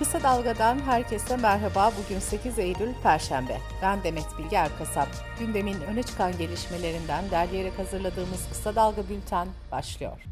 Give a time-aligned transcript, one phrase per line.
[0.00, 1.92] Kısa Dalga'dan herkese merhaba.
[2.04, 3.58] Bugün 8 Eylül Perşembe.
[3.82, 5.08] Ben Demet Bilge Erkasap.
[5.38, 10.26] Gündemin öne çıkan gelişmelerinden derleyerek hazırladığımız Kısa Dalga Bülten başlıyor.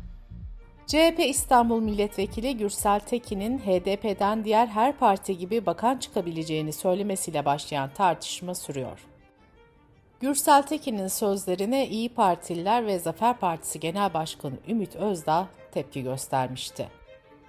[0.87, 8.55] CHP İstanbul Milletvekili Gürsel Tekin'in HDP'den diğer her parti gibi bakan çıkabileceğini söylemesiyle başlayan tartışma
[8.55, 8.99] sürüyor.
[10.21, 16.89] Gürsel Tekin'in sözlerine İyi Partililer ve Zafer Partisi Genel Başkanı Ümit Özdağ tepki göstermişti.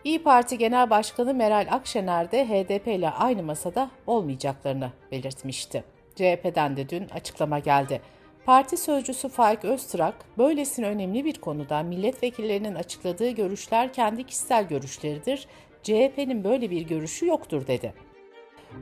[0.04, 5.84] İyi Parti Genel Başkanı Meral Akşener de HDP ile aynı masada olmayacaklarını belirtmişti.
[6.16, 8.02] CHP'den de dün açıklama geldi.
[8.46, 15.48] Parti sözcüsü Faik Öztrak, böylesine önemli bir konuda milletvekillerinin açıkladığı görüşler kendi kişisel görüşleridir,
[15.84, 17.94] CHP'nin böyle bir görüşü yoktur dedi.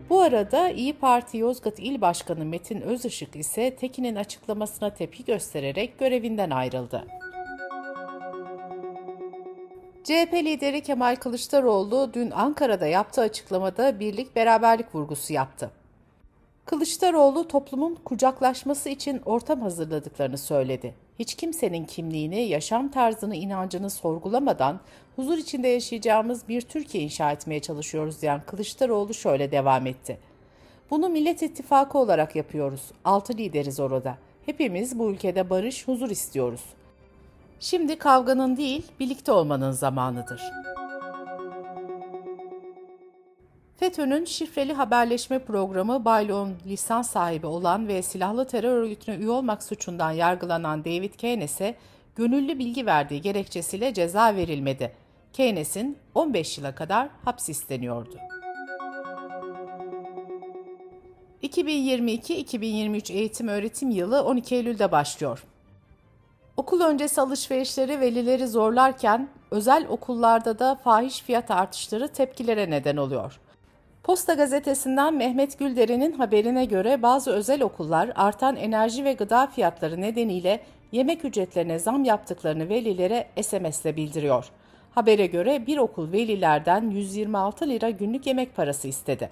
[0.10, 6.50] Bu arada İyi Parti Yozgat İl Başkanı Metin Özışık ise Tekin'in açıklamasına tepki göstererek görevinden
[6.50, 7.08] ayrıldı.
[10.08, 15.72] CHP lideri Kemal Kılıçdaroğlu dün Ankara'da yaptığı açıklamada birlik beraberlik vurgusu yaptı.
[16.66, 20.94] Kılıçdaroğlu toplumun kucaklaşması için ortam hazırladıklarını söyledi.
[21.20, 24.80] Hiç kimsenin kimliğini, yaşam tarzını, inancını sorgulamadan
[25.16, 30.18] huzur içinde yaşayacağımız bir Türkiye inşa etmeye çalışıyoruz diyen Kılıçdaroğlu şöyle devam etti.
[30.92, 32.82] Bunu Millet İttifakı olarak yapıyoruz.
[33.06, 34.18] Altı lideriz orada.
[34.46, 36.62] Hepimiz bu ülkede barış, huzur istiyoruz.
[37.60, 40.42] Şimdi kavganın değil, birlikte olmanın zamanıdır.
[43.76, 50.12] FETÖ'nün şifreli haberleşme programı Baylon lisans sahibi olan ve silahlı terör örgütüne üye olmak suçundan
[50.12, 51.76] yargılanan David Keynes'e
[52.16, 54.92] gönüllü bilgi verdiği gerekçesiyle ceza verilmedi.
[55.34, 58.18] Keynes'in 15 yıla kadar hapis isteniyordu.
[61.44, 65.44] 2022-2023 eğitim öğretim yılı 12 Eylül'de başlıyor.
[66.68, 73.40] Okul öncesi alışverişleri velileri zorlarken özel okullarda da fahiş fiyat artışları tepkilere neden oluyor.
[74.04, 80.64] Posta gazetesinden Mehmet Gülderen'in haberine göre bazı özel okullar artan enerji ve gıda fiyatları nedeniyle
[80.92, 84.50] yemek ücretlerine zam yaptıklarını velilere SMS'le bildiriyor.
[84.92, 89.30] Habere göre bir okul velilerden 126 lira günlük yemek parası istedi.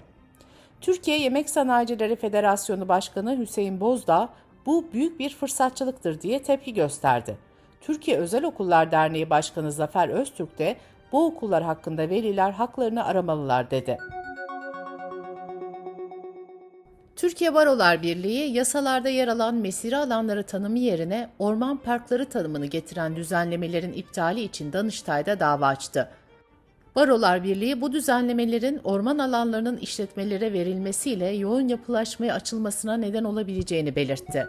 [0.80, 4.28] Türkiye Yemek Sanayicileri Federasyonu Başkanı Hüseyin Bozdağ
[4.66, 7.36] bu büyük bir fırsatçılıktır diye tepki gösterdi.
[7.80, 10.76] Türkiye Özel Okullar Derneği Başkanı Zafer Öztürk de
[11.12, 13.98] bu okullar hakkında veliler haklarını aramalılar dedi.
[17.16, 23.92] Türkiye Barolar Birliği yasalarda yer alan mesire alanları tanımı yerine orman parkları tanımını getiren düzenlemelerin
[23.92, 26.08] iptali için Danıştay'da dava açtı.
[26.96, 34.48] Barolar Birliği bu düzenlemelerin orman alanlarının işletmelere verilmesiyle yoğun yapılaşmaya açılmasına neden olabileceğini belirtti.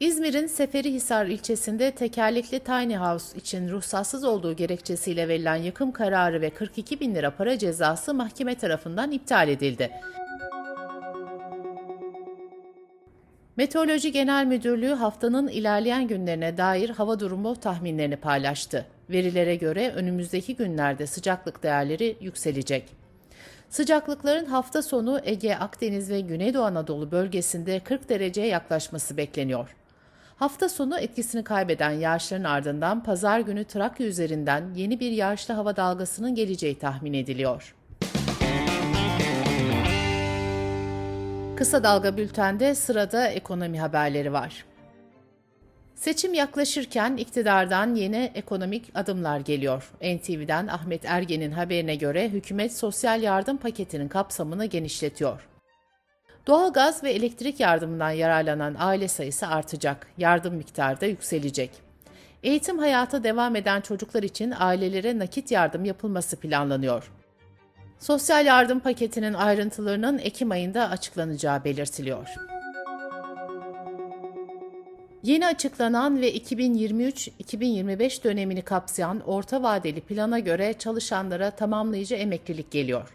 [0.00, 7.00] İzmir'in Seferihisar ilçesinde tekerlekli tiny house için ruhsatsız olduğu gerekçesiyle verilen yıkım kararı ve 42
[7.00, 9.90] bin lira para cezası mahkeme tarafından iptal edildi.
[13.56, 18.86] Meteoroloji Genel Müdürlüğü haftanın ilerleyen günlerine dair hava durumu tahminlerini paylaştı.
[19.10, 22.88] Verilere göre önümüzdeki günlerde sıcaklık değerleri yükselecek.
[23.70, 29.76] Sıcaklıkların hafta sonu Ege, Akdeniz ve Güneydoğu Anadolu bölgesinde 40 dereceye yaklaşması bekleniyor.
[30.36, 36.34] Hafta sonu etkisini kaybeden yağışların ardından pazar günü Trakya üzerinden yeni bir yağışlı hava dalgasının
[36.34, 37.75] geleceği tahmin ediliyor.
[41.56, 44.64] Kısa Dalga Bülten'de sırada ekonomi haberleri var.
[45.94, 49.92] Seçim yaklaşırken iktidardan yeni ekonomik adımlar geliyor.
[50.02, 55.48] NTV'den Ahmet Ergen'in haberine göre hükümet sosyal yardım paketinin kapsamını genişletiyor.
[56.46, 61.70] Doğalgaz ve elektrik yardımından yararlanan aile sayısı artacak, yardım miktarı da yükselecek.
[62.42, 67.12] Eğitim hayata devam eden çocuklar için ailelere nakit yardım yapılması planlanıyor.
[68.00, 72.28] Sosyal yardım paketinin ayrıntılarının Ekim ayında açıklanacağı belirtiliyor.
[75.22, 83.14] Yeni açıklanan ve 2023-2025 dönemini kapsayan orta vadeli plana göre çalışanlara tamamlayıcı emeklilik geliyor.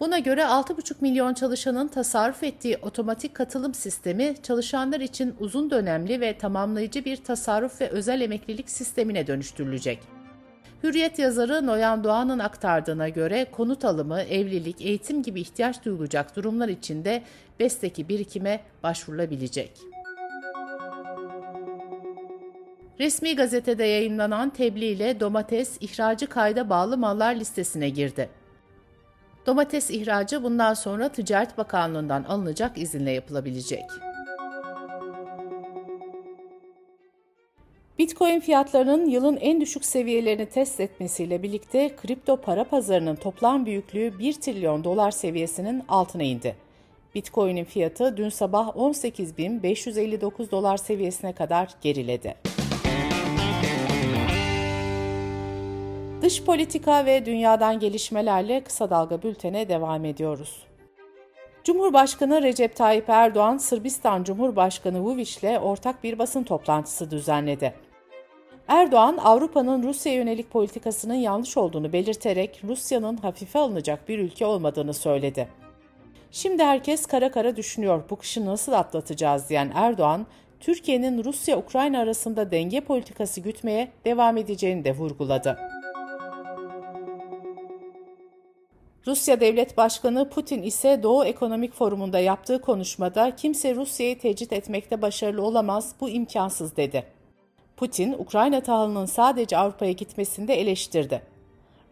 [0.00, 6.38] Buna göre 6,5 milyon çalışanın tasarruf ettiği otomatik katılım sistemi çalışanlar için uzun dönemli ve
[6.38, 10.21] tamamlayıcı bir tasarruf ve özel emeklilik sistemine dönüştürülecek.
[10.82, 17.04] Hürriyet yazarı Noyan Doğan'ın aktardığına göre konut alımı, evlilik, eğitim gibi ihtiyaç duyulacak durumlar için
[17.04, 17.22] de
[17.60, 19.78] BES'teki birikime başvurulabilecek.
[23.00, 28.28] Resmi gazetede yayınlanan tebliğ ile domates ihracı kayda bağlı mallar listesine girdi.
[29.46, 33.84] Domates ihracı bundan sonra Ticaret Bakanlığı'ndan alınacak izinle yapılabilecek.
[37.98, 44.32] Bitcoin fiyatlarının yılın en düşük seviyelerini test etmesiyle birlikte kripto para pazarının toplam büyüklüğü 1
[44.32, 46.56] trilyon dolar seviyesinin altına indi.
[47.14, 52.34] Bitcoin'in fiyatı dün sabah 18.559 dolar seviyesine kadar geriledi.
[56.22, 60.62] Dış politika ve dünyadan gelişmelerle kısa dalga bültene devam ediyoruz.
[61.64, 67.74] Cumhurbaşkanı Recep Tayyip Erdoğan, Sırbistan Cumhurbaşkanı Vučić ile ortak bir basın toplantısı düzenledi.
[68.68, 75.48] Erdoğan, Avrupa'nın Rusya yönelik politikasının yanlış olduğunu belirterek Rusya'nın hafife alınacak bir ülke olmadığını söyledi.
[76.30, 80.26] Şimdi herkes kara kara düşünüyor bu kışı nasıl atlatacağız diyen Erdoğan,
[80.60, 85.58] Türkiye'nin Rusya-Ukrayna arasında denge politikası gütmeye devam edeceğini de vurguladı.
[89.06, 95.42] Rusya Devlet Başkanı Putin ise Doğu Ekonomik Forumu'nda yaptığı konuşmada kimse Rusya'yı tecrit etmekte başarılı
[95.42, 97.06] olamaz, bu imkansız dedi.
[97.76, 101.22] Putin, Ukrayna tahılının sadece Avrupa'ya gitmesini de eleştirdi.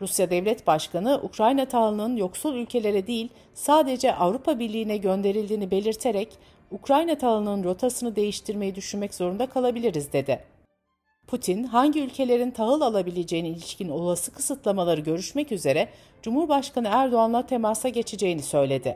[0.00, 6.28] Rusya Devlet Başkanı, Ukrayna tahılının yoksul ülkelere değil sadece Avrupa Birliği'ne gönderildiğini belirterek,
[6.70, 10.40] Ukrayna tahılının rotasını değiştirmeyi düşünmek zorunda kalabiliriz dedi.
[11.30, 15.88] Putin, hangi ülkelerin tahıl alabileceğine ilişkin olası kısıtlamaları görüşmek üzere
[16.22, 18.94] Cumhurbaşkanı Erdoğan'la temasa geçeceğini söyledi.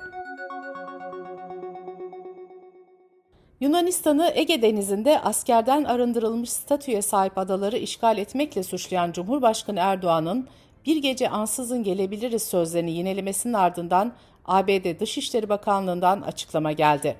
[3.61, 10.49] Yunanistan'ı Ege Denizi'nde askerden arındırılmış statüye sahip adaları işgal etmekle suçlayan Cumhurbaşkanı Erdoğan'ın
[10.87, 14.13] bir gece ansızın gelebiliriz sözlerini yinelemesinin ardından
[14.45, 17.17] ABD Dışişleri Bakanlığı'ndan açıklama geldi.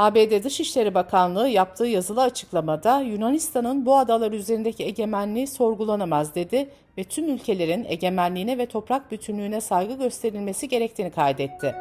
[0.00, 7.28] ABD Dışişleri Bakanlığı yaptığı yazılı açıklamada Yunanistan'ın bu adalar üzerindeki egemenliği sorgulanamaz dedi ve tüm
[7.28, 11.74] ülkelerin egemenliğine ve toprak bütünlüğüne saygı gösterilmesi gerektiğini kaydetti.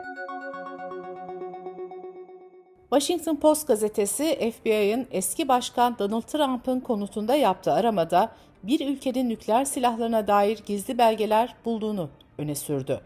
[2.90, 8.32] Washington Post gazetesi FBI'ın eski başkan Donald Trump'ın konutunda yaptığı aramada
[8.64, 13.02] bir ülkenin nükleer silahlarına dair gizli belgeler bulduğunu öne sürdü.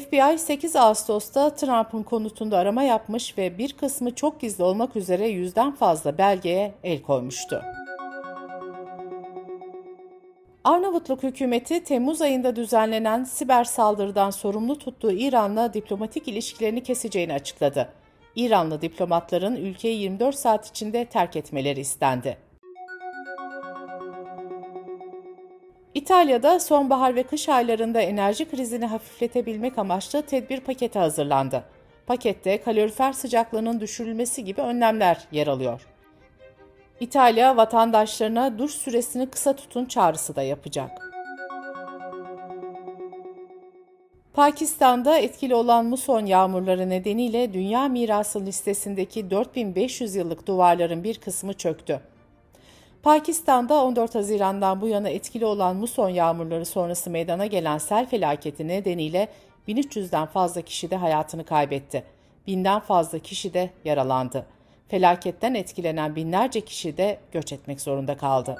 [0.00, 5.72] FBI 8 Ağustos'ta Trump'ın konutunda arama yapmış ve bir kısmı çok gizli olmak üzere yüzden
[5.72, 7.62] fazla belgeye el koymuştu.
[10.64, 17.88] Arnavutluk hükümeti Temmuz ayında düzenlenen siber saldırıdan sorumlu tuttuğu İran'la diplomatik ilişkilerini keseceğini açıkladı.
[18.36, 22.36] İranlı diplomatların ülkeyi 24 saat içinde terk etmeleri istendi.
[26.02, 31.64] İtalya'da sonbahar ve kış aylarında enerji krizini hafifletebilmek amaçlı tedbir paketi hazırlandı.
[32.06, 35.86] Pakette kalorifer sıcaklığının düşürülmesi gibi önlemler yer alıyor.
[37.00, 41.12] İtalya vatandaşlarına duş süresini kısa tutun çağrısı da yapacak.
[44.34, 52.11] Pakistan'da etkili olan muson yağmurları nedeniyle Dünya Mirası listesindeki 4500 yıllık duvarların bir kısmı çöktü.
[53.02, 59.28] Pakistan'da 14 Haziran'dan bu yana etkili olan muson yağmurları sonrası meydana gelen sel felaketi nedeniyle
[59.68, 62.04] 1300'den fazla kişi de hayatını kaybetti.
[62.46, 64.46] Binden fazla kişi de yaralandı.
[64.88, 68.56] Felaketten etkilenen binlerce kişi de göç etmek zorunda kaldı.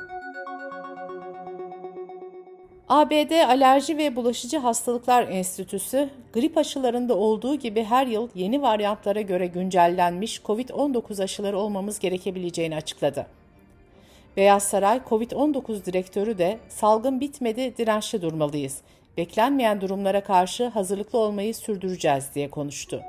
[2.88, 9.46] ABD Alerji ve Bulaşıcı Hastalıklar Enstitüsü, grip aşılarında olduğu gibi her yıl yeni varyantlara göre
[9.46, 13.26] güncellenmiş COVID-19 aşıları olmamız gerekebileceğini açıkladı.
[14.36, 18.78] Beyaz Saray COVID-19 direktörü de salgın bitmedi dirençli durmalıyız.
[19.16, 23.02] Beklenmeyen durumlara karşı hazırlıklı olmayı sürdüreceğiz diye konuştu.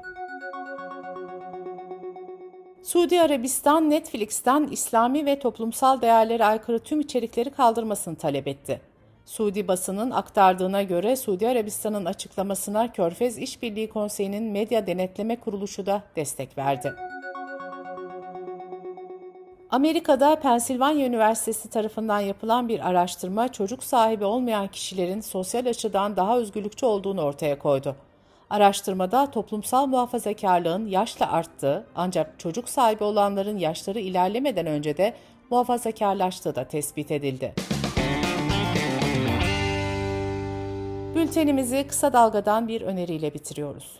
[2.83, 8.81] Suudi Arabistan Netflix'ten İslami ve toplumsal değerlere aykırı tüm içerikleri kaldırmasını talep etti.
[9.25, 16.57] Suudi basının aktardığına göre Suudi Arabistan'ın açıklamasına Körfez İşbirliği Konseyi'nin medya denetleme kuruluşu da destek
[16.57, 16.93] verdi.
[19.73, 26.85] Amerika'da Pensilvanya Üniversitesi tarafından yapılan bir araştırma çocuk sahibi olmayan kişilerin sosyal açıdan daha özgürlükçü
[26.85, 27.95] olduğunu ortaya koydu.
[28.49, 35.13] Araştırmada toplumsal muhafazakarlığın yaşla arttığı ancak çocuk sahibi olanların yaşları ilerlemeden önce de
[35.49, 37.53] muhafazakarlaştığı da tespit edildi.
[41.15, 43.99] Bültenimizi kısa dalgadan bir öneriyle bitiriyoruz.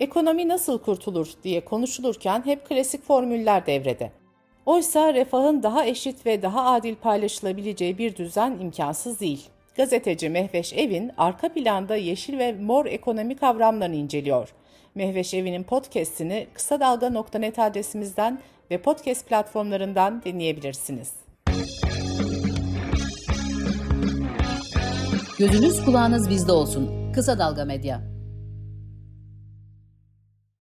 [0.00, 4.25] Ekonomi nasıl kurtulur diye konuşulurken hep klasik formüller devrede.
[4.66, 9.48] Oysa refahın daha eşit ve daha adil paylaşılabileceği bir düzen imkansız değil.
[9.76, 14.48] Gazeteci Mehveş Evin arka planda yeşil ve mor ekonomi kavramlarını inceliyor.
[14.94, 18.38] Mehveş Evin'in podcast'ini kısa dalga.net adresimizden
[18.70, 21.12] ve podcast platformlarından dinleyebilirsiniz.
[25.38, 27.12] Gözünüz kulağınız bizde olsun.
[27.12, 28.15] Kısa Dalga Medya.